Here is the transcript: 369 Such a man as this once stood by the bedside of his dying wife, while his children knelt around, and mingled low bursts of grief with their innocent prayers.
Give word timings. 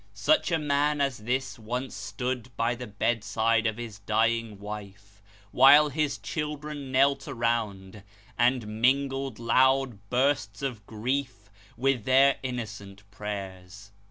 369 0.15 0.17
Such 0.39 0.51
a 0.51 0.57
man 0.67 0.99
as 0.99 1.17
this 1.19 1.59
once 1.59 1.93
stood 1.93 2.49
by 2.57 2.73
the 2.73 2.87
bedside 2.87 3.67
of 3.67 3.77
his 3.77 3.99
dying 3.99 4.57
wife, 4.57 5.21
while 5.51 5.89
his 5.89 6.17
children 6.17 6.91
knelt 6.91 7.27
around, 7.27 8.01
and 8.35 8.81
mingled 8.81 9.37
low 9.37 9.85
bursts 10.09 10.63
of 10.63 10.83
grief 10.87 11.51
with 11.77 12.05
their 12.05 12.39
innocent 12.41 13.03
prayers. 13.11 13.91